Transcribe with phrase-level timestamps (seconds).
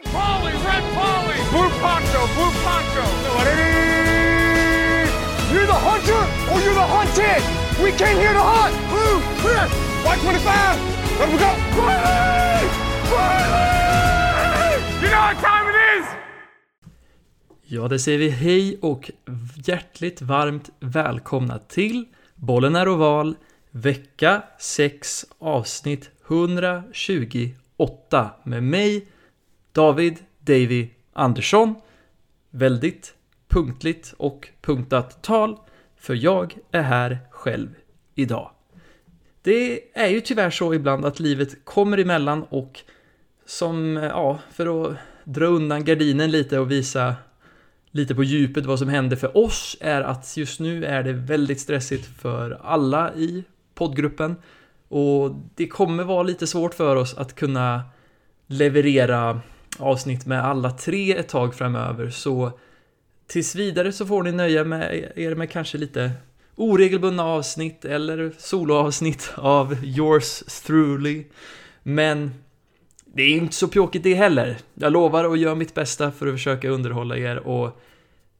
[0.00, 1.36] Red Polly, Red Polly!
[1.50, 3.04] Blue Poncho, Blue Poncho!
[5.52, 7.42] You're the hunter or you're the hunted!
[7.84, 8.74] We came here to hunt!
[8.88, 9.68] Blue, clear!
[10.04, 10.78] White 25!
[11.20, 11.54] Let we go!
[11.76, 12.68] Riley!
[13.12, 14.80] Riley!
[15.02, 16.06] You know what time it is?
[17.62, 19.10] Ja, det säger vi hej och
[19.54, 22.04] hjärtligt varmt välkomna till
[22.34, 23.36] Bollen är oval,
[23.70, 29.06] vecka 6, avsnitt 128 med mig,
[29.72, 31.74] David Davy Andersson.
[32.50, 33.14] Väldigt
[33.48, 35.56] punktligt och punktat tal,
[35.96, 37.68] för jag är här själv
[38.14, 38.50] idag.
[39.42, 42.80] Det är ju tyvärr så ibland att livet kommer emellan och
[43.46, 47.14] som, ja, för att dra undan gardinen lite och visa
[47.90, 51.60] lite på djupet vad som händer för oss är att just nu är det väldigt
[51.60, 54.36] stressigt för alla i poddgruppen
[54.88, 57.82] och det kommer vara lite svårt för oss att kunna
[58.46, 59.40] leverera
[59.80, 62.52] avsnitt med alla tre ett tag framöver så
[63.26, 66.12] tills vidare så får ni nöja med er med kanske lite
[66.56, 71.24] oregelbundna avsnitt eller soloavsnitt av yours truly.
[71.82, 72.34] Men
[73.04, 74.56] det är inte så pjåkigt det heller.
[74.74, 77.80] Jag lovar att göra mitt bästa för att försöka underhålla er och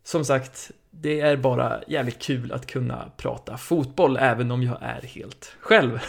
[0.05, 5.03] som sagt, det är bara jävligt kul att kunna prata fotboll även om jag är
[5.03, 6.01] helt själv.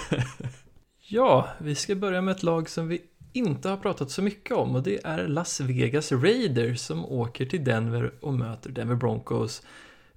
[1.08, 3.02] ja, vi ska börja med ett lag som vi
[3.34, 7.64] inte har pratat så mycket om och det är Las Vegas Raiders som åker till
[7.64, 9.62] Denver och möter Denver Broncos.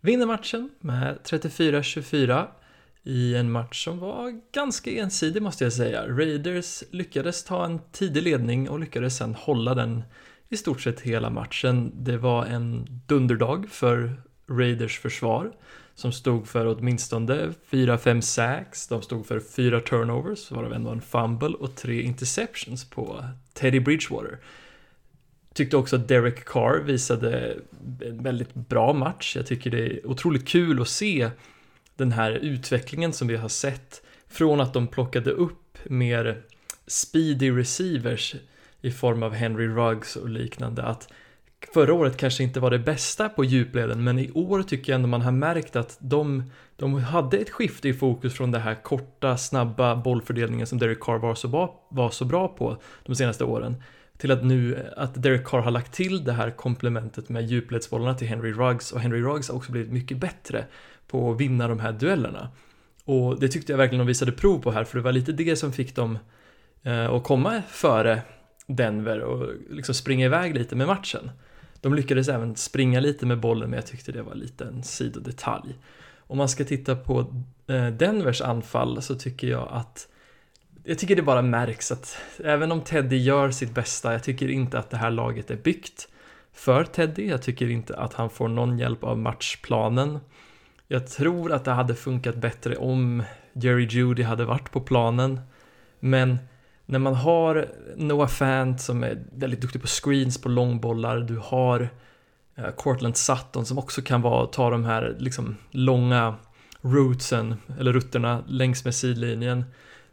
[0.01, 2.47] Vinner matchen med 34-24
[3.03, 6.09] i en match som var ganska ensidig måste jag säga.
[6.09, 10.03] Raiders lyckades ta en tidig ledning och lyckades sen hålla den
[10.49, 11.93] i stort sett hela matchen.
[11.95, 15.53] Det var en dunderdag för Raiders försvar
[15.95, 21.01] som stod för åtminstone 4-5 sacks, de stod för 4 turnovers, varav en var en
[21.01, 24.39] fumble och 3 interceptions på Teddy Bridgewater.
[25.55, 27.57] Tyckte också att Derek Carr visade
[28.01, 29.37] en väldigt bra match.
[29.37, 31.31] Jag tycker det är otroligt kul att se
[31.97, 36.43] den här utvecklingen som vi har sett från att de plockade upp mer
[36.87, 38.35] speedy receivers
[38.81, 41.09] i form av Henry Ruggs och liknande att
[41.73, 45.09] förra året kanske inte var det bästa på djupleden men i år tycker jag ändå
[45.09, 49.37] man har märkt att de, de hade ett skifte i fokus från det här korta,
[49.37, 53.83] snabba bollfördelningen som Derek Carr var så, bra, var så bra på de senaste åren
[54.19, 58.29] till att nu att Derek Carr har lagt till det här komplementet med djupledsbollarna till
[58.29, 60.65] Henry Ruggs och Henry Ruggs har också blivit mycket bättre
[61.07, 62.49] på att vinna de här duellerna.
[63.05, 65.57] Och det tyckte jag verkligen de visade prov på här för det var lite det
[65.57, 66.19] som fick dem
[66.83, 68.23] eh, att komma före
[68.67, 71.31] Denver och liksom springa iväg lite med matchen.
[71.85, 75.75] De lyckades även springa lite med bollen men jag tyckte det var lite en sidodetalj.
[76.17, 80.09] Om man ska titta på eh, Denvers anfall så tycker jag att
[80.85, 84.79] jag tycker det bara märks att även om Teddy gör sitt bästa, jag tycker inte
[84.79, 86.09] att det här laget är byggt
[86.53, 87.29] för Teddy.
[87.29, 90.19] Jag tycker inte att han får någon hjälp av matchplanen.
[90.89, 93.23] Jag tror att det hade funkat bättre om
[93.53, 95.41] Jerry Judy hade varit på planen.
[96.01, 96.39] Men
[96.87, 101.89] när man har Noah Fant som är väldigt duktig på screens på långbollar, du har
[102.55, 106.35] eh, Cortland Sutton som också kan vara, ta de här liksom långa
[106.81, 109.65] rootsen, eller rutterna längs med sidlinjen.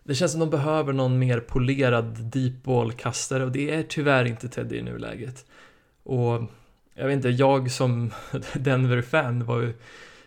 [0.04, 4.48] Det känns som de behöver någon mer polerad deep ball-kastare och det är tyvärr inte
[4.50, 5.46] Teddy i nuläget.
[6.04, 6.42] Och
[6.96, 8.12] jag vet inte, jag som
[8.54, 9.74] Denver-fan var ju,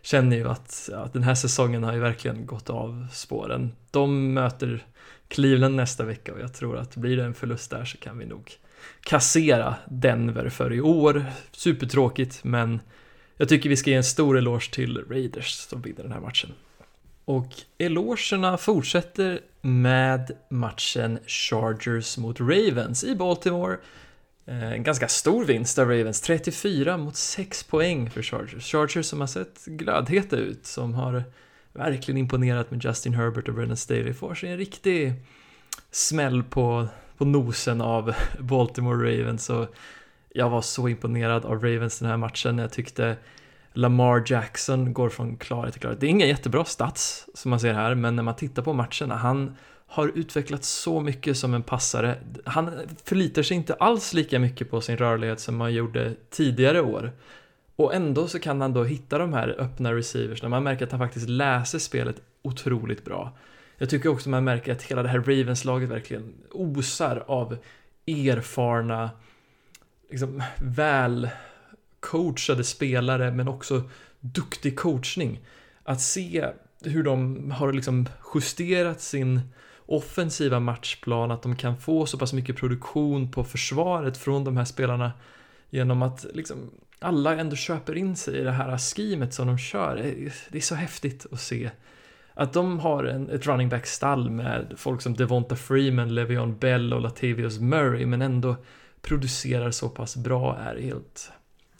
[0.04, 3.72] känner ju att, att den här säsongen har ju verkligen gått av spåren.
[3.90, 4.86] De möter
[5.28, 8.26] Cleveland nästa vecka och jag tror att blir det en förlust där så kan vi
[8.26, 8.52] nog
[9.00, 11.24] kassera Denver för i år.
[11.52, 12.80] Supertråkigt, men
[13.36, 16.50] jag tycker vi ska ge en stor eloge till Raiders som vinner den här matchen.
[17.24, 23.76] Och elogerna fortsätter med matchen Chargers mot Ravens i Baltimore.
[24.46, 28.64] Eh, en ganska stor vinst av Ravens, 34 mot 6 poäng för Chargers.
[28.64, 31.24] Chargers som har sett glödheta ut, som har
[31.72, 35.12] verkligen imponerat med Justin Herbert och Brennan Staley får sig en riktig
[35.90, 39.74] smäll på, på nosen av Baltimore Ravens och
[40.36, 42.58] jag var så imponerad av Ravens den här matchen.
[42.58, 43.16] Jag tyckte
[43.72, 46.00] Lamar Jackson går från klarhet till klarhet.
[46.00, 49.16] Det är inga jättebra stats som man ser här, men när man tittar på matcherna,
[49.16, 52.18] han har utvecklats så mycket som en passare.
[52.44, 52.70] Han
[53.04, 57.12] förlitar sig inte alls lika mycket på sin rörlighet som han gjorde tidigare år.
[57.76, 60.92] Och ändå så kan han då hitta de här öppna receivers när man märker att
[60.92, 63.36] han faktiskt läser spelet otroligt bra.
[63.78, 67.56] Jag tycker också man märker att hela det här Ravens-laget verkligen osar av
[68.06, 69.10] erfarna,
[70.10, 71.28] liksom väl
[72.00, 73.82] coachade spelare men också
[74.20, 75.40] duktig coachning.
[75.82, 76.46] Att se
[76.84, 79.40] hur de har liksom justerat sin
[79.86, 84.64] offensiva matchplan, att de kan få så pass mycket produktion på försvaret från de här
[84.64, 85.12] spelarna
[85.70, 89.96] genom att liksom alla ändå köper in sig i det här schemet som de kör.
[90.48, 91.70] Det är så häftigt att se.
[92.34, 97.00] Att de har en, ett running back-stall med folk som Devonta Freeman, Le'Veon Bell och
[97.00, 98.56] Latavius Murray, men ändå
[99.02, 101.32] producerar så pass bra är helt...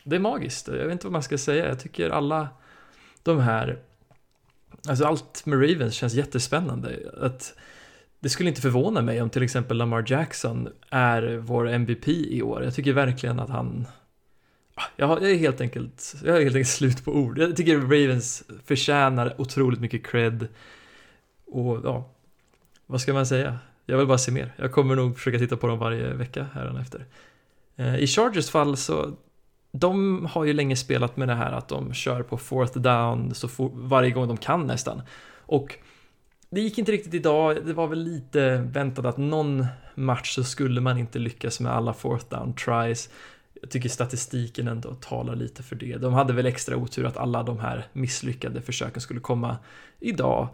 [0.05, 1.69] Det är magiskt, jag vet inte vad man ska säga.
[1.69, 2.49] Jag tycker alla
[3.23, 3.79] de här...
[4.89, 6.99] Alltså allt med Ravens känns jättespännande.
[7.21, 7.55] Att
[8.25, 12.65] det skulle inte förvåna mig om till exempel Lamar Jackson är vår MVP i år.
[12.65, 13.87] Jag tycker verkligen att han...
[14.75, 17.39] Ah, jag, är helt enkelt, jag är helt enkelt slut på ord.
[17.39, 20.49] Jag tycker Ravens förtjänar otroligt mycket cred.
[21.47, 22.11] Och ja,
[22.87, 23.59] vad ska man säga?
[23.87, 24.55] Jag vill bara se mer.
[24.57, 26.47] Jag kommer nog försöka titta på dem varje vecka
[26.81, 27.05] efter.
[27.77, 29.17] Eh, I Chargers fall så
[29.73, 33.49] de har ju länge spelat med det här att de kör på fourth down så
[33.49, 35.03] for, varje gång de kan nästan.
[35.47, 35.79] Och
[36.55, 40.81] det gick inte riktigt idag, det var väl lite väntat att någon match så skulle
[40.81, 43.11] man inte lyckas med alla fourth down tries.
[43.63, 45.97] Jag tycker statistiken ändå talar lite för det.
[45.97, 49.57] De hade väl extra otur att alla de här misslyckade försöken skulle komma
[50.01, 50.49] idag.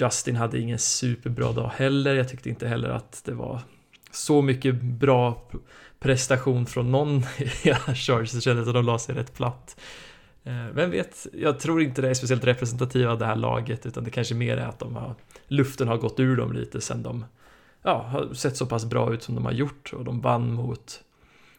[0.00, 2.14] Justin hade ingen superbra dag heller.
[2.14, 3.60] Jag tyckte inte heller att det var
[4.10, 5.50] så mycket bra
[6.00, 8.32] prestation från någon i Chargers.
[8.32, 9.80] Det kändes att de la sig rätt platt.
[10.44, 14.04] Eh, vem vet, jag tror inte det är speciellt representativt av det här laget utan
[14.04, 15.14] det kanske mer är att de har,
[15.48, 17.24] luften har gått ur dem lite sen de
[17.82, 21.00] ja, har sett så pass bra ut som de har gjort och de vann mot,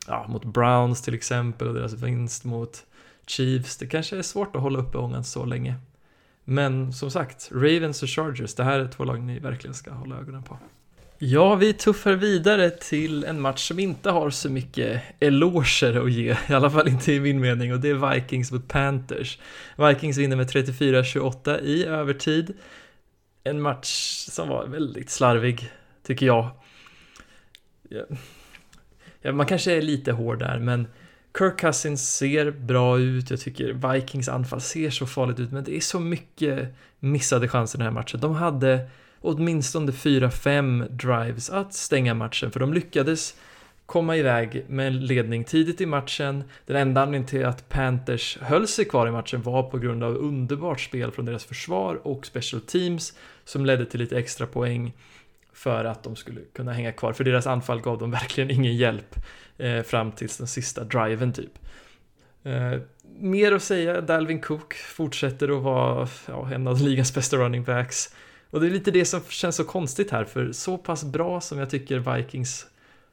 [0.07, 2.86] ja, mot Browns till exempel och deras vinst mot
[3.28, 3.78] Chiefs.
[3.78, 5.75] Det kanske är svårt att hålla uppe ångan så länge.
[6.44, 10.18] Men som sagt, Ravens och Chargers, det här är två lag ni verkligen ska hålla
[10.18, 10.57] ögonen på.
[11.23, 16.38] Ja, vi tuffar vidare till en match som inte har så mycket eloger att ge,
[16.50, 19.39] i alla fall inte i min mening, och det är Vikings mot Panthers.
[19.77, 22.53] Vikings vinner med 34-28 i övertid.
[23.44, 23.88] En match
[24.29, 25.71] som var väldigt slarvig,
[26.03, 26.50] tycker jag.
[29.21, 30.88] Ja, man kanske är lite hård där, men
[31.38, 35.75] Kirk Cousins ser bra ut, jag tycker Vikings anfall ser så farligt ut, men det
[35.75, 38.19] är så mycket missade chanser i den här matchen.
[38.19, 38.89] De hade
[39.21, 43.35] åtminstone 4-5 drives att stänga matchen, för de lyckades
[43.85, 46.44] komma iväg med en ledning tidigt i matchen.
[46.65, 50.15] Den enda anledningen till att Panthers höll sig kvar i matchen var på grund av
[50.15, 53.13] underbart spel från deras försvar och special teams
[53.45, 54.94] som ledde till lite extra poäng
[55.53, 59.15] för att de skulle kunna hänga kvar, för deras anfall gav dem verkligen ingen hjälp
[59.57, 61.59] eh, fram tills den sista driven typ.
[62.44, 62.79] Eh,
[63.19, 68.15] mer att säga, Dalvin Cook fortsätter att vara ja, en av ligans bästa running backs.
[68.51, 71.57] Och det är lite det som känns så konstigt här, för så pass bra som
[71.57, 72.65] jag tycker Vikings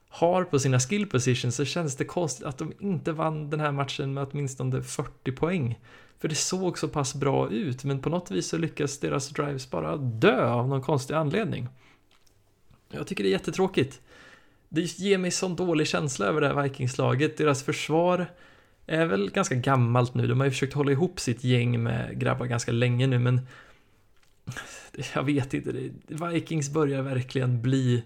[0.08, 3.72] har på sina skill positions så känns det konstigt att de inte vann den här
[3.72, 5.78] matchen med åtminstone 40 poäng.
[6.18, 9.70] För det såg så pass bra ut, men på något vis så lyckas deras drives
[9.70, 11.68] bara dö av någon konstig anledning.
[12.90, 14.00] Jag tycker det är jättetråkigt.
[14.68, 17.36] Det ger mig sån dålig känsla över det här Vikingslaget.
[17.36, 18.26] Deras försvar
[18.86, 20.26] är väl ganska gammalt nu.
[20.26, 23.40] De har ju försökt hålla ihop sitt gäng med grabbar ganska länge nu, men
[25.14, 25.90] jag vet inte.
[26.06, 28.04] Vikings börjar verkligen bli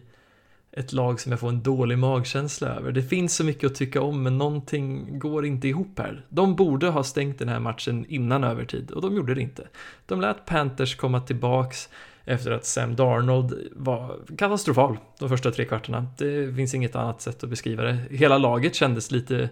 [0.73, 2.93] ett lag som jag får en dålig magkänsla över.
[2.93, 6.27] Det finns så mycket att tycka om, men någonting går inte ihop här.
[6.29, 9.69] De borde ha stängt den här matchen innan övertid, och de gjorde det inte.
[10.07, 11.89] De lät Panthers komma tillbaks
[12.25, 16.07] efter att Sam Darnold var katastrofal de första tre kvarterna.
[16.19, 17.99] Det finns inget annat sätt att beskriva det.
[18.11, 19.49] Hela laget kändes lite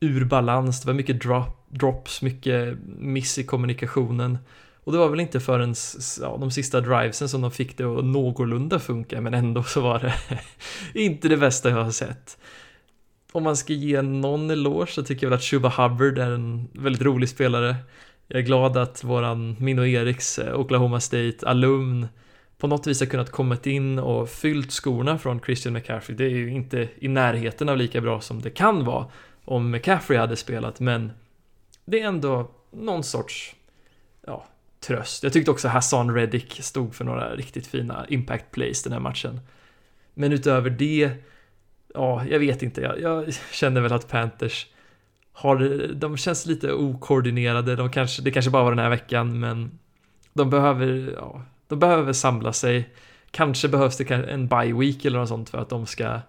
[0.00, 4.38] ur balans, det var mycket drop, drops, mycket miss i kommunikationen.
[4.86, 5.74] Och det var väl inte förrän
[6.20, 9.98] ja, de sista drivesen som de fick det att någorlunda funka, men ändå så var
[9.98, 10.14] det
[11.00, 12.38] inte det bästa jag har sett.
[13.32, 16.68] Om man ska ge någon eloge så tycker jag väl att Shuba Hubbard är en
[16.72, 17.76] väldigt rolig spelare.
[18.26, 22.08] Jag är glad att våran min och Eriks eh, Oklahoma State alumn
[22.58, 26.16] på något vis har kunnat kommit in och fyllt skorna från Christian McCaffrey.
[26.16, 29.06] Det är ju inte i närheten av lika bra som det kan vara
[29.44, 31.12] om McCaffrey hade spelat, men
[31.84, 33.54] det är ändå någon sorts
[34.26, 34.46] ja,
[34.86, 35.22] tröst.
[35.22, 39.40] Jag tyckte också Hassan Reddick stod för några riktigt fina impact plays den här matchen.
[40.14, 41.10] Men utöver det,
[41.94, 42.80] ja, jag vet inte.
[42.80, 44.66] Jag, jag känner väl att Panthers
[45.32, 47.76] har, de känns lite okoordinerade.
[47.76, 49.78] De kanske, det kanske bara var den här veckan, men
[50.32, 52.88] de behöver, ja, de behöver samla sig.
[53.30, 56.20] Kanske behövs det en bye week eller något sånt för att de ska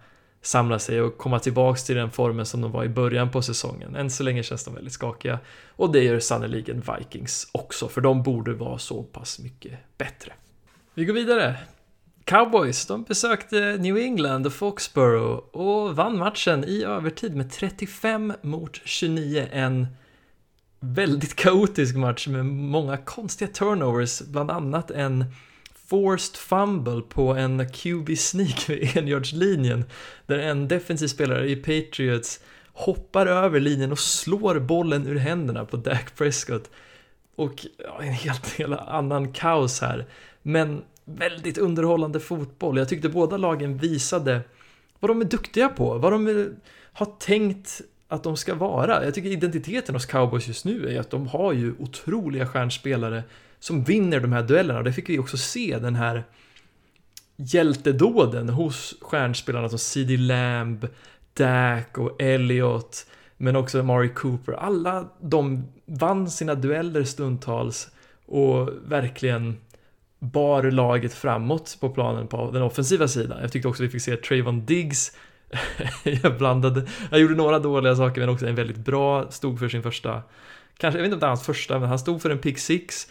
[0.47, 3.95] samla sig och komma tillbaks till den formen som de var i början på säsongen.
[3.95, 5.39] Än så länge känns de väldigt skakiga.
[5.69, 10.33] Och det gör sannoliken Vikings också, för de borde vara så pass mycket bättre.
[10.93, 11.55] Vi går vidare.
[12.23, 18.81] Cowboys, de besökte New England och Foxborough och vann matchen i övertid med 35 mot
[18.85, 19.47] 29.
[19.51, 19.87] En
[20.79, 25.25] väldigt kaotisk match med många konstiga turnovers, bland annat en
[25.89, 29.85] forced fumble på en QB sneak vid enjardslinjen.
[30.25, 32.39] Där en defensiv spelare i Patriots
[32.73, 36.69] hoppar över linjen och slår bollen ur händerna på Dak Prescott.
[37.35, 40.05] Och ja, en helt, helt annan kaos här.
[40.41, 42.77] Men väldigt underhållande fotboll.
[42.77, 44.41] Jag tyckte båda lagen visade
[44.99, 46.49] vad de är duktiga på, vad de
[46.93, 49.05] har tänkt att de ska vara.
[49.05, 53.23] Jag tycker identiteten hos cowboys just nu är att de har ju otroliga stjärnspelare
[53.59, 56.23] som vinner de här duellerna och det fick vi också se den här
[57.35, 60.87] hjältedåden hos stjärnspelarna som CD Lamb,
[61.33, 63.05] Dak och Elliot
[63.37, 64.53] men också Mari Cooper.
[64.53, 67.91] Alla de vann sina dueller stundtals
[68.25, 69.57] och verkligen
[70.19, 73.41] bar laget framåt på planen på den offensiva sidan.
[73.41, 75.11] Jag tyckte också vi fick se Trayvon Diggs
[76.03, 79.83] jag blandade, jag gjorde några dåliga saker men också en väldigt bra, stod för sin
[79.83, 80.21] första,
[80.77, 82.59] kanske, jag vet inte om det var hans första, men han stod för en pick
[82.59, 83.07] six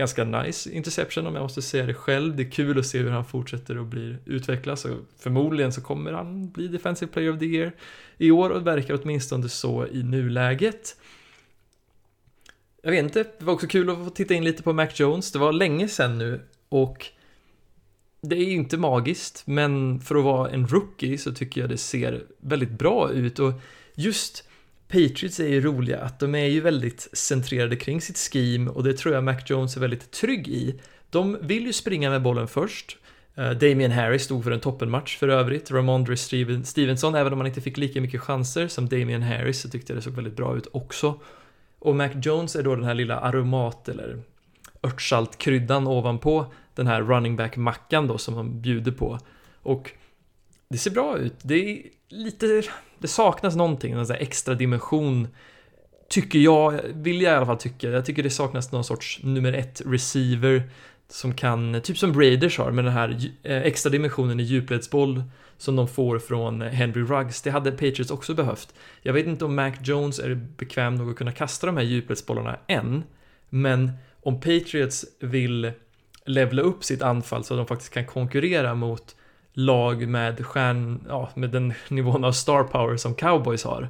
[0.00, 2.36] ganska nice interception om jag måste säga det själv.
[2.36, 6.12] Det är kul att se hur han fortsätter att bli utvecklas och förmodligen så kommer
[6.12, 7.72] han bli Defensive Player of the Year
[8.18, 10.96] i år och det verkar åtminstone så i nuläget.
[12.82, 15.32] Jag vet inte, det var också kul att få titta in lite på Mac Jones.
[15.32, 17.06] Det var länge sedan nu och
[18.22, 21.78] det är ju inte magiskt, men för att vara en rookie så tycker jag det
[21.78, 23.52] ser väldigt bra ut och
[23.94, 24.49] just
[24.90, 28.92] Patriots är ju roliga att de är ju väldigt centrerade kring sitt scheme och det
[28.92, 30.80] tror jag Mac Jones är väldigt trygg i.
[31.10, 32.98] De vill ju springa med bollen först.
[33.34, 35.70] Eh, Damien Harris stod för en toppenmatch för övrigt.
[35.70, 36.16] Ramondre
[36.64, 39.98] Stevenson, även om han inte fick lika mycket chanser som Damien Harris så tyckte jag
[39.98, 41.20] det såg väldigt bra ut också.
[41.78, 44.22] Och Mac Jones är då den här lilla aromat eller
[44.82, 49.18] örtsaltkryddan ovanpå den här running back-mackan då som han bjuder på.
[49.62, 49.90] Och
[50.70, 51.34] det ser bra ut.
[51.42, 52.62] Det är lite,
[52.98, 55.28] det saknas någonting, en extra dimension
[56.08, 57.88] tycker jag, vill jag i alla fall tycka.
[57.88, 60.70] Jag tycker det saknas någon sorts nummer ett receiver
[61.08, 65.22] som kan, typ som Raiders har med den här eh, extra dimensionen i djupledsboll
[65.58, 67.42] som de får från eh, Henry Ruggs.
[67.42, 68.74] Det hade Patriots också behövt.
[69.02, 72.58] Jag vet inte om Mac Jones är bekväm nog att kunna kasta de här djupledsbollarna
[72.66, 73.04] än,
[73.48, 75.72] men om Patriots vill
[76.24, 79.16] levla upp sitt anfall så att de faktiskt kan konkurrera mot
[79.52, 83.82] lag med stjärn, ja, med den nivån av star power som cowboys har.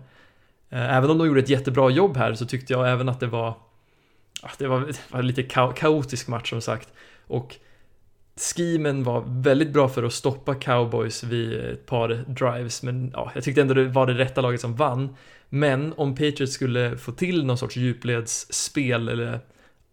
[0.71, 3.26] Eh, även om de gjorde ett jättebra jobb här så tyckte jag även att det
[3.26, 3.55] var
[4.59, 6.93] det var, det var lite ka kaotisk match som sagt.
[7.26, 7.57] Och
[8.37, 13.45] Skimen var väldigt bra för att stoppa cowboys vid ett par drives, men ja, jag
[13.45, 15.17] tyckte ändå det var det rätta laget som vann.
[15.49, 19.40] Men om Patriots skulle få till någon sorts djupledsspel eller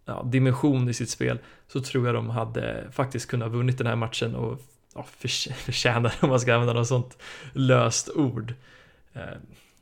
[0.06, 3.96] ja, dimension i sitt spel så tror jag de hade faktiskt kunnat vunnit den här
[3.96, 4.62] matchen och
[4.98, 5.06] ja,
[5.56, 7.18] förtjänar om man ska använda något sånt
[7.54, 8.54] löst ord.
[9.14, 9.22] Eh,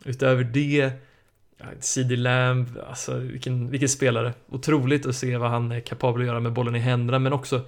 [0.05, 0.91] utöver det,
[1.79, 4.33] CD Lamb, alltså vilken, vilken spelare.
[4.49, 7.61] Otroligt att se vad han är kapabel att göra med bollen i händerna, men också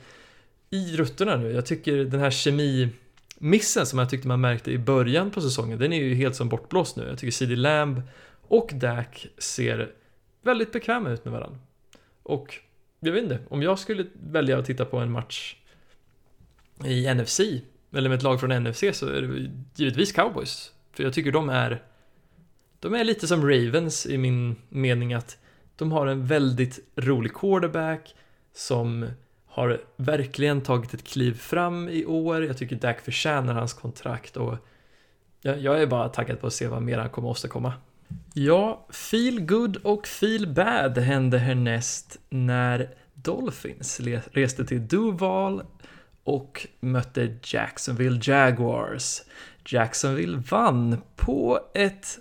[0.70, 1.52] i rutterna nu.
[1.52, 2.90] Jag tycker den här kemi
[3.38, 6.50] missen som jag tyckte man märkte i början på säsongen, den är ju helt som
[6.50, 7.08] bortblåst nu.
[7.08, 8.02] Jag tycker CD Lamb
[8.48, 9.92] och Dak ser
[10.42, 11.60] väldigt bekväma ut med varandra.
[12.24, 12.56] Och
[13.00, 15.56] jag vet inte, om jag skulle välja att titta på en match
[16.86, 17.40] i NFC,
[17.94, 20.72] eller med ett lag från NFC så är det givetvis cowboys.
[20.94, 21.84] För jag tycker de är,
[22.80, 25.38] de är lite som Ravens i min mening att
[25.76, 28.16] de har en väldigt rolig quarterback
[28.54, 29.10] som
[29.46, 32.46] har verkligen tagit ett kliv fram i år.
[32.46, 34.56] Jag tycker Dak förtjänar hans kontrakt och
[35.42, 37.74] jag, jag är bara taggad på att se vad mer han kommer åstadkomma.
[38.34, 44.00] Ja, feel good och feel bad hände härnäst när Dolphins
[44.32, 45.64] reste till Duval
[46.28, 49.22] och mötte Jacksonville Jaguars.
[49.66, 52.20] Jacksonville vann på ett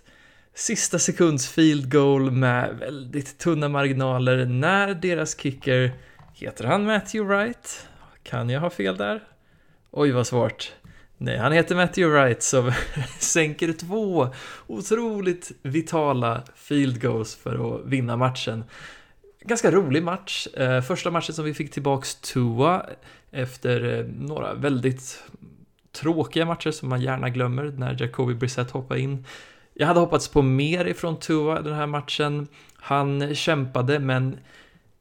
[0.55, 5.93] sista sekunds field goal med väldigt tunna marginaler när deras kicker,
[6.35, 7.89] heter han Matthew Wright?
[8.23, 9.23] Kan jag ha fel där?
[9.91, 10.73] Oj vad svårt.
[11.17, 12.73] Nej, han heter Matthew Wright som
[13.19, 14.29] sänker två
[14.67, 18.65] otroligt vitala field goals för att vinna matchen.
[19.49, 20.47] Ganska rolig match.
[20.47, 22.87] Eh, första matchen som vi fick tillbaks Tua
[23.31, 25.23] efter eh, några väldigt
[25.93, 29.25] tråkiga matcher som man gärna glömmer när Jacoby Brissett hoppade in.
[29.75, 32.49] Jag hade hoppats på mer ifrån Tua den här matchen.
[32.77, 34.39] Han kämpade, men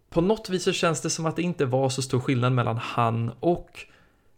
[0.10, 2.78] på något vis så känns det som att det inte var så stor skillnad mellan
[2.78, 3.86] han och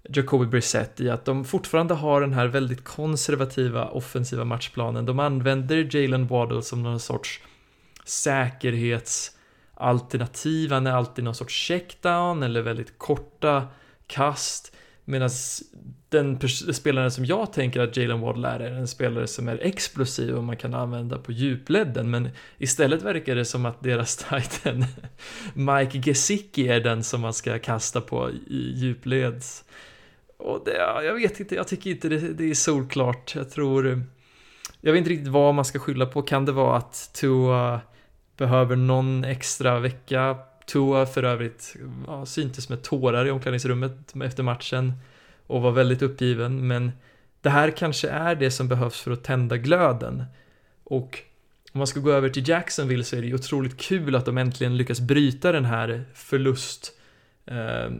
[0.10, 5.06] Jacoby Brissett i att de fortfarande har den här väldigt konservativa offensiva matchplanen.
[5.06, 7.42] De använder Jalen Waddle som någon sorts
[8.06, 9.37] säkerhets
[9.80, 13.68] han är alltid någon sorts checkdown eller väldigt korta
[14.08, 14.76] kast.
[15.06, 15.30] Medan
[16.10, 16.40] den
[16.74, 20.44] spelaren som jag tänker att Jalen Waddle är, är en spelare som är explosiv och
[20.44, 22.10] man kan använda på djupledden.
[22.10, 24.86] Men istället verkar det som att deras titan
[25.54, 29.64] Mike Gesicki är den som man ska kasta på i djupleds.
[30.38, 33.36] Och det, jag vet inte, jag tycker inte det, det är solklart.
[33.36, 34.04] Jag tror...
[34.82, 36.22] Jag vet inte riktigt vad man ska skylla på.
[36.22, 37.82] Kan det vara att Tua
[38.38, 40.38] behöver någon extra vecka?
[40.66, 41.76] Tua för övrigt
[42.08, 44.94] ja, syntes med tårar i omklädningsrummet efter matchen
[45.48, 46.68] och var väldigt uppgiven.
[46.68, 46.92] Men
[47.42, 50.24] det här kanske är det som behövs för att tända glöden.
[50.84, 51.20] Och
[51.74, 54.38] om man ska gå över till Jacksonville så är det ju otroligt kul att de
[54.38, 56.92] äntligen lyckas bryta den här förlust
[57.46, 57.92] eh,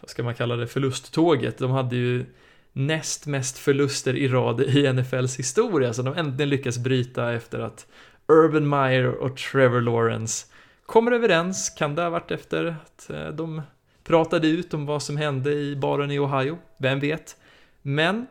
[0.00, 1.58] vad ska man kalla det, förlusttåget.
[1.58, 2.24] De hade ju
[2.72, 7.86] näst mest förluster i rad i NFLs historia, så de äntligen lyckas bryta efter att
[8.28, 10.46] Urban Meyer och Trevor Lawrence
[10.86, 11.70] kommer överens.
[11.70, 13.62] Kan det ha varit efter att eh, de
[14.04, 16.58] pratade ut om vad som hände i baren i Ohio?
[16.78, 17.36] Vem vet?
[17.82, 18.26] Men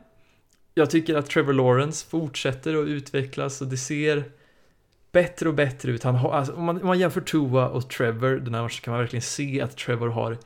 [0.74, 4.24] jag tycker att Trevor Lawrence fortsätter att utvecklas och det ser
[5.12, 6.04] bättre och bättre ut.
[6.04, 8.92] Han har, alltså, om, man, om man jämför Tua och Trevor den här matchen kan
[8.92, 10.38] man verkligen se att Trevor har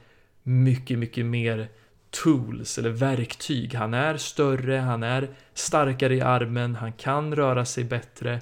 [0.43, 1.67] mycket, mycket mer
[2.09, 3.73] tools eller verktyg.
[3.73, 8.41] Han är större, han är starkare i armen, han kan röra sig bättre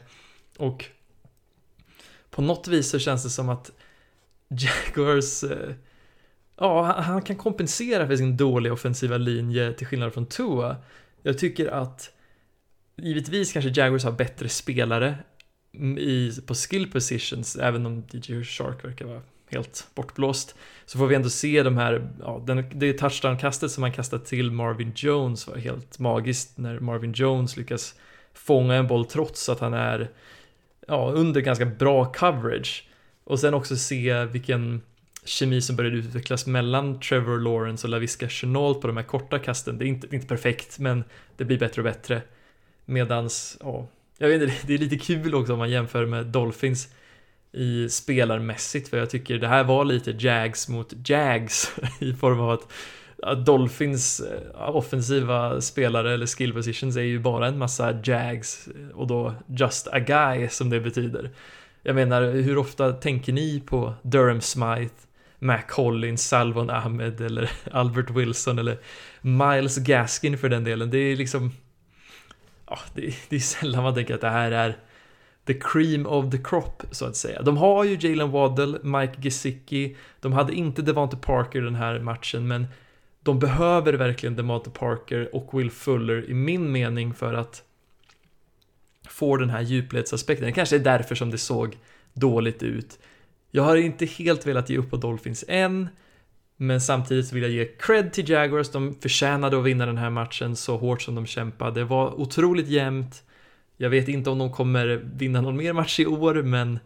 [0.58, 0.86] och
[2.32, 3.72] på något vis så känns det som att
[4.50, 5.74] Jaguars eh,
[6.60, 10.76] Ja, han kan kompensera för sin dåliga offensiva linje till skillnad från Tua.
[11.22, 12.12] Jag tycker att
[12.96, 15.18] givetvis kanske Jaguars har bättre spelare
[15.98, 20.56] i, på skill positions, även om DJ Shark verkar vara helt bortblåst,
[20.86, 24.52] så får vi ändå se de här, ja, den, det touchdown-kastet som han kastat till
[24.52, 27.96] Marvin Jones var helt magiskt när Marvin Jones lyckas
[28.34, 30.10] fånga en boll trots att han är
[30.88, 32.84] ja, under ganska bra coverage.
[33.24, 34.82] Och sen också se vilken
[35.26, 39.78] kemi som började utvecklas mellan Trevor Lawrence och Laviska Chenault på de här korta kasten.
[39.78, 41.04] Det är inte, inte perfekt, men
[41.38, 42.22] det blir bättre och bättre.
[42.86, 46.88] Medans, ja, jag vet inte, det är lite kul också om man jämför med Dolphins
[47.52, 52.50] i spelarmässigt, för jag tycker det här var lite Jags mot Jags i form av
[52.50, 52.72] att, att
[53.46, 59.34] Dolphins eh, offensiva spelare eller skill positions är ju bara en massa Jags och då
[59.48, 61.32] just a guy som det betyder.
[61.84, 64.96] Jag menar, hur ofta tänker ni på Durham Smythe,
[65.40, 68.78] Mac Collins, Salvon Ahmed eller Albert Wilson eller
[69.22, 70.90] Miles Gaskin för den delen.
[70.90, 71.52] Det är liksom...
[72.70, 74.78] Ja, det, det är sällan man tänker att det här är
[75.46, 77.42] the cream of the crop, så att säga.
[77.42, 82.48] De har ju Jalen Waddell, Mike Gesicki, de hade inte Devante Parker den här matchen,
[82.48, 82.68] men
[83.28, 87.64] de behöver verkligen DeMato Parker och Will Fuller i min mening för att
[89.10, 90.46] få den här djupledsaspekten.
[90.46, 91.78] Det kanske är därför som det såg
[92.14, 93.00] dåligt ut.
[93.52, 95.90] Jag har inte helt velat ge upp på Dolphins än,
[96.58, 98.70] men samtidigt vill jag ge cred till Jaguars.
[98.70, 101.80] De förtjänade att vinna den här matchen så hårt som de kämpade.
[101.80, 103.24] Det var otroligt jämnt.
[103.78, 106.80] Jag vet inte om de kommer vinna någon mer match i år, men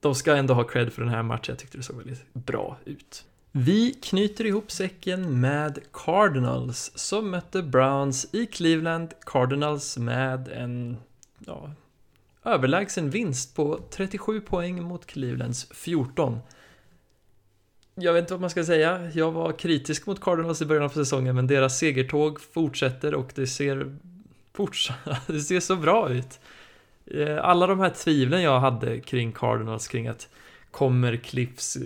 [0.00, 1.52] de ska ändå ha cred för den här matchen.
[1.52, 3.24] Jag tyckte det såg väldigt bra ut.
[3.52, 9.14] Vi knyter ihop säcken med Cardinals som mötte Browns i Cleveland.
[9.26, 10.96] Cardinals med en
[11.38, 11.70] ja,
[12.44, 16.38] överlägsen vinst på 37 poäng mot Clevelands 14.
[17.94, 19.10] Jag vet inte vad man ska säga.
[19.14, 23.46] Jag var kritisk mot Cardinals i början av säsongen, men deras segertåg fortsätter och det
[23.46, 23.96] ser,
[24.52, 26.40] fortsatt, det ser så bra ut.
[27.06, 30.28] Eh, alla de här tvivlen jag hade kring Cardinals, kring att
[30.70, 31.76] kommer Cliffs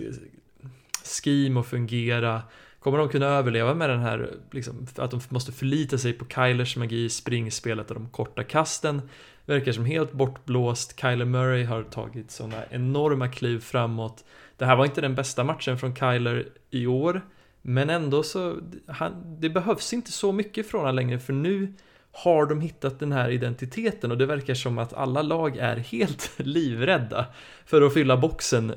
[1.05, 2.41] scheme att fungera?
[2.79, 6.77] Kommer de kunna överleva med den här, liksom, att de måste förlita sig på Kylers
[6.77, 9.01] magi, springspelet och de korta kasten?
[9.45, 10.99] verkar som helt bortblåst.
[11.01, 14.25] Kyler Murray har tagit sådana enorma kliv framåt.
[14.57, 17.21] Det här var inte den bästa matchen från Kyler i år,
[17.61, 21.73] men ändå så, han, det behövs inte så mycket från honom längre, för nu
[22.11, 26.31] har de hittat den här identiteten och det verkar som att alla lag är helt
[26.37, 27.25] livrädda
[27.65, 28.73] för att fylla boxen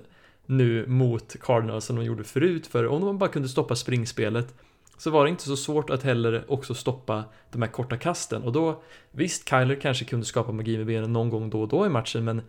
[0.49, 4.55] nu mot Cardinals som de gjorde förut, för om de bara kunde stoppa springspelet
[4.99, 8.53] så var det inte så svårt att heller också stoppa de här korta kasten och
[8.53, 11.89] då visst, Kyler kanske kunde skapa magi med benen någon gång då och då i
[11.89, 12.43] matchen men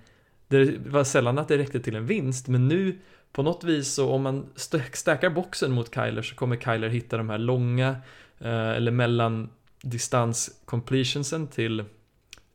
[0.48, 2.98] det var sällan att det räckte till en vinst men nu
[3.32, 4.46] på något vis så om man
[4.94, 7.90] stackar boxen mot Kyler så kommer Kyler hitta de här långa
[8.40, 9.50] eh, eller mellan
[9.82, 11.84] distans completionsen till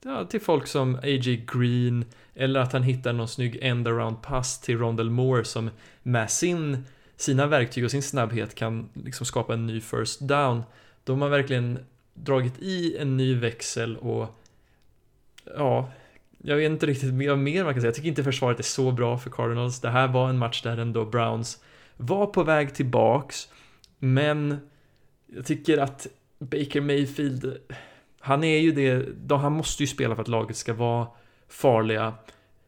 [0.04, 1.44] ja, till folk som A.J.
[1.52, 5.70] Green eller att han hittar någon snygg end around pass till Rondell Moore som
[6.02, 6.84] med sin
[7.16, 10.62] sina verktyg och sin snabbhet kan liksom skapa en ny first down.
[11.04, 11.78] Då har man verkligen
[12.14, 14.40] dragit i en ny växel och
[15.56, 15.90] ja,
[16.38, 17.88] jag vet inte riktigt vad mer man kan säga.
[17.88, 19.80] Jag tycker inte försvaret är så bra för Cardinals.
[19.80, 21.62] Det här var en match där ändå Browns
[21.96, 23.48] var på väg tillbaks,
[23.98, 24.58] men
[25.26, 26.06] Jag tycker att
[26.38, 27.56] Baker Mayfield,
[28.20, 31.06] han är ju det, han måste ju spela för att laget ska vara
[31.54, 32.14] farliga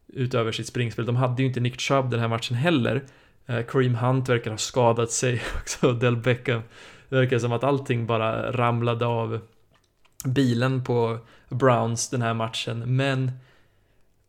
[0.06, 1.06] utöver sitt springspel.
[1.06, 3.04] De hade ju inte Nick Chubb den här matchen heller.
[3.46, 6.62] Eh, Kareem Hunt verkar ha skadat sig också, Del Beckham.
[7.08, 9.40] Det verkar som att allting bara ramlade av
[10.24, 11.18] bilen på
[11.48, 13.32] Browns den här matchen, men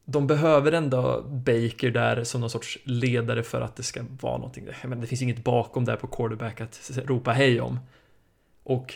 [0.06, 4.67] de behöver ändå Baker där som någon sorts ledare för att det ska vara någonting.
[4.84, 7.80] Men det finns inget bakom där på quarterback att ropa hej om.
[8.63, 8.93] Och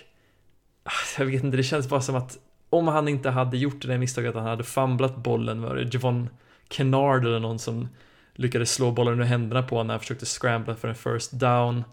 [0.83, 2.37] ah, jag vet inte, det känns bara som att
[2.71, 5.93] om han inte hade gjort det där misstaget att han hade famlat bollen, var det
[5.93, 6.29] Javon
[6.69, 7.87] Kennard eller någon som
[8.35, 11.83] lyckades slå bollen ur händerna på honom när han försökte scrambla för en first down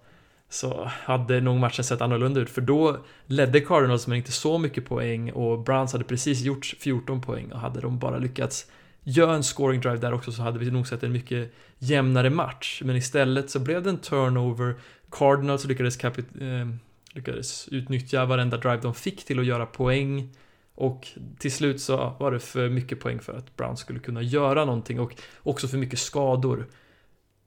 [0.48, 2.50] så hade nog matchen sett annorlunda ut.
[2.50, 7.20] För då ledde Cardinals med inte så mycket poäng och Browns hade precis gjort 14
[7.20, 8.66] poäng och hade de bara lyckats
[9.02, 12.82] göra en scoring drive där också så hade vi nog sett en mycket jämnare match.
[12.84, 14.74] Men istället så blev det en turnover.
[15.10, 16.68] Cardinals lyckades, kapit- eh,
[17.12, 20.30] lyckades utnyttja varenda drive de fick till att göra poäng
[20.78, 24.64] och till slut så var det för mycket poäng för att Brown skulle kunna göra
[24.64, 26.66] någonting och också för mycket skador.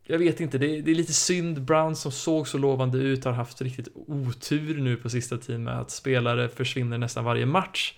[0.04, 1.62] Jag vet inte, det är, det är lite synd.
[1.62, 5.80] Brown som såg så lovande ut har haft riktigt otur nu på sista tiden med
[5.80, 7.94] att spelare försvinner nästan varje match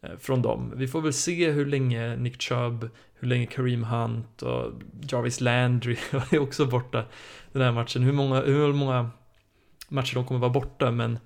[0.00, 0.72] eh, från dem.
[0.76, 4.72] Vi får väl se hur länge Nick Chubb, hur länge Kareem Hunt och
[5.08, 5.96] Jarvis Landry
[6.30, 7.04] är också borta
[7.52, 8.02] den här matchen.
[8.02, 9.10] Hur många, hur många
[9.88, 11.18] matcher de kommer vara borta, men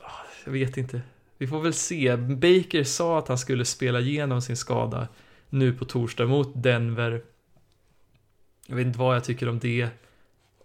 [0.00, 1.02] ah, jag vet inte.
[1.38, 2.16] Vi får väl se.
[2.16, 5.08] Baker sa att han skulle spela igenom sin skada
[5.48, 7.22] nu på torsdag mot Denver.
[8.66, 9.88] Jag vet inte vad jag tycker om det.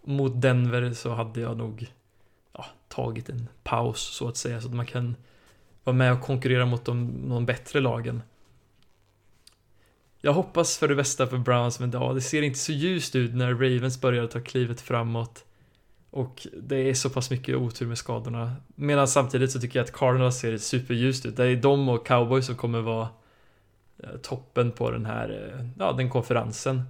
[0.04, 1.86] Mot Denver så hade jag nog
[2.52, 5.16] ja, tagit en paus så att säga så att man kan
[5.84, 8.22] vara med och konkurrera mot de, de bättre lagen.
[10.20, 13.34] Jag hoppas för det bästa för Browns men ja, det ser inte så ljust ut
[13.34, 15.44] när Ravens börjar ta klivet framåt.
[16.14, 18.52] Och det är så pass mycket otur med skadorna.
[18.74, 21.36] Medan samtidigt så tycker jag att Cardinals ser superljust ut.
[21.36, 23.08] Det är de och Cowboys som kommer vara
[23.98, 26.82] eh, toppen på den här, eh, ja, den konferensen.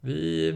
[0.00, 0.50] Vi,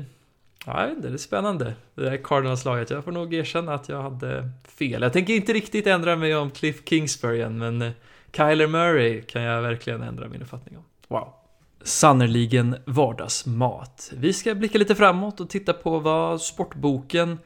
[0.66, 1.74] ja, jag vet inte, det är spännande.
[1.94, 5.02] Det här Cardinals-laget, jag får nog erkänna att jag hade fel.
[5.02, 7.92] Jag tänker inte riktigt ändra mig om Cliff Kingsbury än, men eh,
[8.32, 10.84] Kyler Murray kan jag verkligen ändra min uppfattning om.
[11.08, 11.34] Wow.
[11.82, 14.12] Sannerligen vardagsmat.
[14.16, 17.38] Vi ska blicka lite framåt och titta på vad Sportboken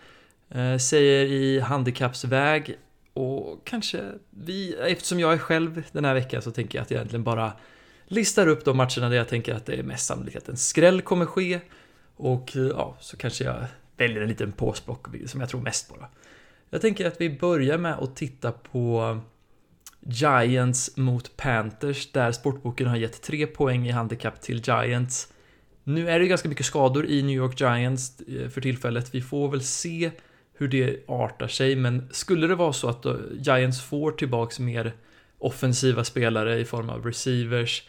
[0.50, 2.78] Eh, säger i handikappsväg
[3.12, 6.98] och kanske vi, eftersom jag är själv den här veckan så tänker jag att jag
[6.98, 7.52] egentligen bara
[8.06, 11.02] listar upp de matcherna där jag tänker att det är mest sannolikt att en skräll
[11.02, 11.61] kommer ske
[12.16, 13.64] och eh, ja, så kanske jag
[13.96, 16.08] väljer en liten påsblock som jag tror mest på då.
[16.70, 19.18] Jag tänker att vi börjar med att titta på
[20.00, 25.32] Giants mot Panthers där Sportboken har gett tre poäng i handikapp till Giants.
[25.84, 29.14] Nu är det ganska mycket skador i New York Giants eh, för tillfället.
[29.14, 30.11] Vi får väl se
[30.58, 34.92] hur det artar sig, men skulle det vara så att Giants får tillbaks mer
[35.38, 37.82] offensiva spelare i form av receivers,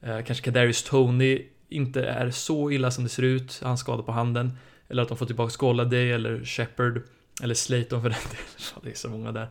[0.00, 4.12] eh, kanske Kadarius Tony inte är så illa som det ser ut, han skadar på
[4.12, 4.58] handen,
[4.88, 7.02] eller att de får tillbaks Golladay eller Shepard,
[7.42, 9.48] eller Slayton för den delen, det är så många där.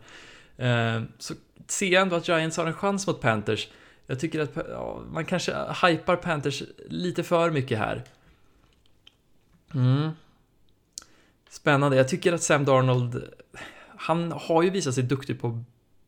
[0.57, 1.33] Eh, så
[1.67, 3.67] ser jag ändå att Giants har en chans mot Panthers.
[4.07, 8.03] Jag tycker att ja, man kanske hypar Panthers lite för mycket här.
[9.73, 10.09] Mm.
[11.49, 11.97] Spännande.
[11.97, 13.23] Jag tycker att Sam Darnold,
[13.97, 15.63] han har ju visat sig duktig på,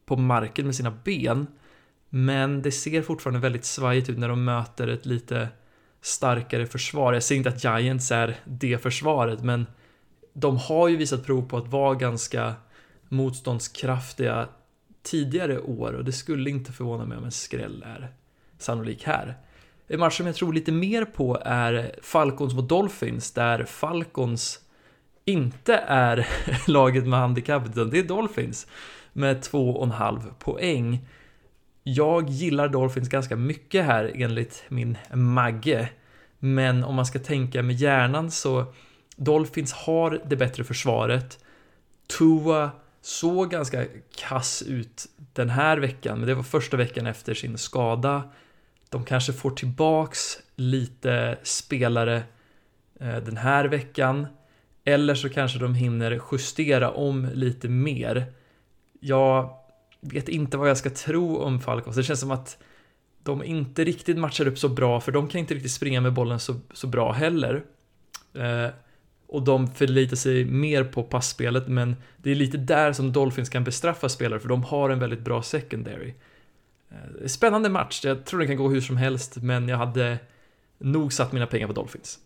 [0.06, 1.48] på marken med sina ben.
[2.10, 5.48] Men det ser fortfarande väldigt svajigt ut när de möter ett lite
[6.02, 7.14] starkare försvar.
[7.14, 9.66] Jag säger inte att Giants är det försvaret, men
[10.34, 12.54] de har ju visat prov på att vara ganska
[13.10, 14.48] motståndskraftiga
[15.04, 18.12] tidigare år och det skulle inte förvåna mig om en skräll är
[18.58, 19.38] sannolik här.
[19.88, 24.60] En match som jag tror lite mer på är Falcons mot Dolphins, där Falcons
[25.28, 26.28] inte är
[26.68, 28.68] laget med handikapp, utan det är Dolphins
[29.14, 31.08] med 2,5 poäng.
[31.84, 35.90] Jag gillar Dolphins ganska mycket här enligt min Magge.
[36.40, 38.74] Men om man ska tänka med hjärnan så
[39.16, 41.40] Dolphins har det bättre försvaret.
[42.08, 43.86] Tua såg ganska
[44.16, 48.24] kass ut den här veckan, men det var första veckan efter sin skada.
[48.90, 52.24] De kanske får tillbaks lite spelare
[53.00, 54.28] eh, den här veckan.
[54.88, 58.26] Eller så kanske de hinner justera om lite mer.
[59.00, 59.50] Jag
[60.02, 61.96] vet inte vad jag ska tro om Falcons.
[61.96, 62.58] Det känns som att
[63.24, 66.40] de inte riktigt matchar upp så bra, för de kan inte riktigt springa med bollen
[66.40, 67.64] så, så bra heller.
[68.34, 68.68] Eh,
[69.28, 73.64] och de förlitar sig mer på passspelet, men det är lite där som Dolphins kan
[73.64, 76.14] bestraffa spelare, för de har en väldigt bra secondary.
[76.90, 80.18] Eh, spännande match, jag tror det kan gå hur som helst, men jag hade
[80.78, 82.20] nog satt mina pengar på Dolphins.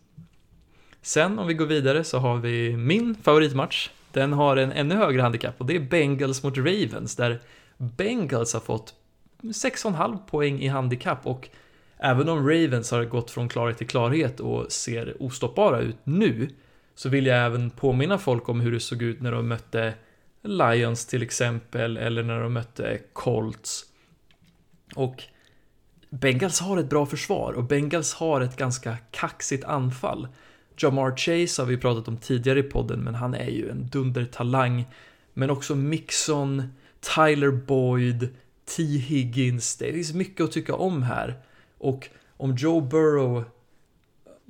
[1.02, 5.22] Sen om vi går vidare så har vi min favoritmatch Den har en ännu högre
[5.22, 7.42] handikapp och det är Bengals mot Ravens där
[7.78, 8.94] Bengals har fått
[9.42, 11.50] 6,5 poäng i handikapp och
[11.98, 16.50] även om Ravens har gått från klarhet till klarhet och ser ostoppbara ut nu
[16.96, 19.94] så vill jag även påminna folk om hur det såg ut när de mötte
[20.42, 23.86] Lions till exempel eller när de mötte Colts.
[24.96, 25.24] Och
[26.10, 30.28] Bengals har ett bra försvar och Bengals har ett ganska kaxigt anfall.
[30.78, 34.86] Jamar Chase har vi pratat om tidigare i podden, men han är ju en dundertalang.
[35.34, 36.64] Men också Mixon,
[37.16, 38.30] Tyler Boyd,
[38.78, 38.84] T.
[38.84, 39.78] Higgins.
[39.78, 41.36] Det finns mycket att tycka om här.
[41.78, 43.44] Och om Joe Burrow...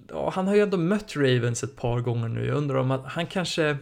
[0.10, 2.46] Ja, han har ju ändå mött Ravens ett par gånger nu.
[2.46, 3.78] Jag undrar om att han kanske...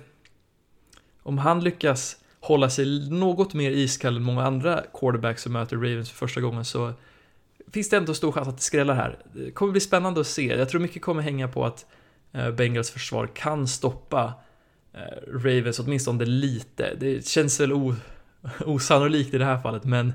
[1.23, 6.09] Om han lyckas hålla sig något mer iskall än många andra quarterbacks som möter Ravens
[6.09, 6.93] för första gången så
[7.71, 9.17] finns det ändå stor chans att det skrällar här.
[9.33, 10.45] Det kommer bli spännande att se.
[10.45, 11.85] Jag tror mycket kommer hänga på att
[12.31, 14.33] Eh, Bengals försvar kan stoppa
[14.93, 16.95] eh, Ravens åtminstone lite.
[16.99, 17.71] Det känns väl
[18.65, 20.13] osannolikt i det här fallet, men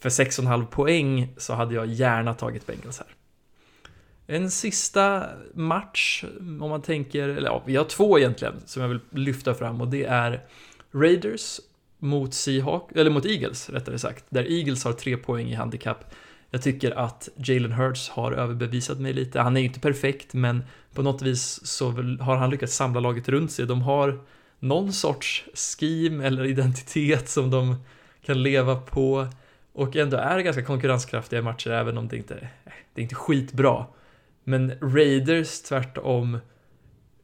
[0.00, 3.08] för 6,5 poäng så hade jag gärna tagit Bengals här.
[4.26, 9.00] En sista match, om man tänker, eller ja, vi har två egentligen som jag vill
[9.10, 10.44] lyfta fram och det är
[10.92, 11.60] Raiders
[11.98, 16.14] mot Seahawks, eller mot Eagles rättare sagt, där Eagles har tre poäng i handikapp.
[16.50, 19.40] Jag tycker att Jalen Hurts har överbevisat mig lite.
[19.40, 23.28] Han är ju inte perfekt, men på något vis så har han lyckats samla laget
[23.28, 23.66] runt sig.
[23.66, 24.20] De har
[24.58, 27.76] någon sorts scheme eller identitet som de
[28.24, 29.28] kan leva på
[29.72, 32.48] och ändå är ganska konkurrenskraftiga matcher även om det inte
[32.94, 33.86] det är inte skitbra.
[34.44, 36.38] Men Raiders tvärtom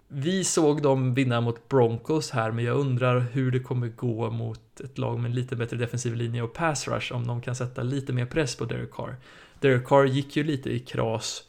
[0.09, 4.81] vi såg dem vinna mot Broncos här, men jag undrar hur det kommer gå mot
[4.81, 7.83] ett lag med en lite bättre defensiv linje och pass rush, om de kan sätta
[7.83, 9.17] lite mer press på Derek Carr.
[9.61, 11.43] Derek Carr gick ju lite i kras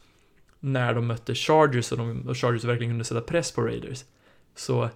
[0.60, 4.04] när de mötte Chargers och, de, och Chargers verkligen kunde sätta press på Raiders.
[4.54, 4.88] Så,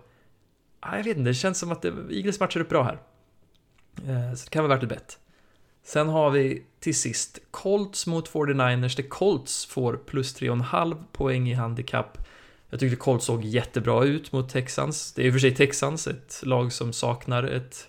[0.81, 2.99] jag vet inte, det känns som att det, Eagles matchar upp bra här.
[3.97, 5.19] Eh, så det kan vara värt ett bett.
[5.83, 11.55] Sen har vi till sist Colts mot 49ers, där Colts får plus 3,5 poäng i
[11.55, 12.19] handikapp
[12.71, 15.13] jag tyckte Colts såg jättebra ut mot Texans.
[15.13, 17.89] Det är i och för sig Texans, ett lag som saknar ett,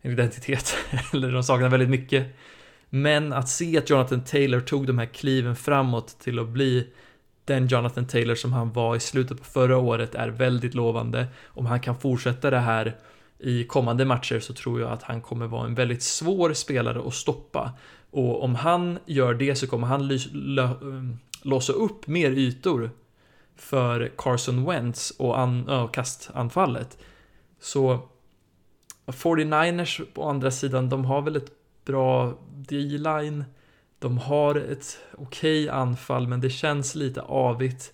[0.00, 0.76] en identitet,
[1.12, 2.26] eller de saknar väldigt mycket.
[2.90, 6.86] Men att se att Jonathan Taylor tog de här kliven framåt till att bli
[7.44, 11.26] den Jonathan Taylor som han var i slutet på förra året är väldigt lovande.
[11.46, 12.96] Om han kan fortsätta det här
[13.38, 17.14] i kommande matcher så tror jag att han kommer vara en väldigt svår spelare att
[17.14, 17.72] stoppa.
[18.10, 22.90] Och om han gör det så kommer han mm, låsa upp mer ytor
[23.60, 26.98] för Carson Wentz och an, äh, kastanfallet.
[27.60, 28.08] Så
[29.06, 31.52] 49ers på andra sidan, de har väl ett
[31.84, 33.44] bra D-line.
[33.98, 37.92] De har ett okej okay anfall, men det känns lite avigt.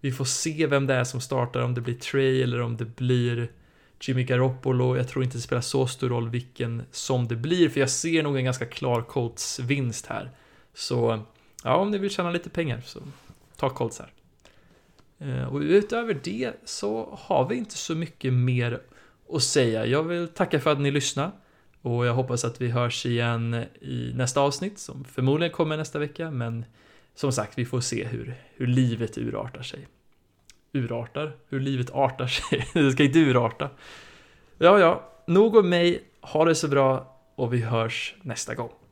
[0.00, 2.84] Vi får se vem det är som startar, om det blir Trey eller om det
[2.84, 3.50] blir
[4.00, 4.96] Jimmy Garoppolo.
[4.96, 8.22] Jag tror inte det spelar så stor roll vilken som det blir, för jag ser
[8.22, 10.30] nog en ganska klar Colts vinst här.
[10.74, 11.24] Så,
[11.64, 13.00] ja, om ni vill tjäna lite pengar så
[13.56, 14.12] ta Colts här.
[15.18, 18.80] Eh, och utöver det så har vi inte så mycket mer
[19.32, 19.86] att säga.
[19.86, 21.30] Jag vill tacka för att ni lyssnade
[21.82, 26.30] och jag hoppas att vi hörs igen i nästa avsnitt som förmodligen kommer nästa vecka
[26.30, 26.64] men
[27.14, 29.86] som sagt, vi får se hur, hur livet urartar sig.
[30.72, 31.36] Urartar?
[31.48, 32.66] Hur livet artar sig?
[32.74, 33.70] det ska inte urarta.
[34.58, 36.02] Ja, ja, nog om mig.
[36.20, 38.70] Ha det så bra och vi hörs nästa gång.